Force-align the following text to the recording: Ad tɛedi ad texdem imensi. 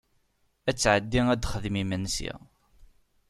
Ad 0.69 0.75
tɛedi 0.77 1.21
ad 1.29 1.41
texdem 1.41 1.75
imensi. 1.83 2.31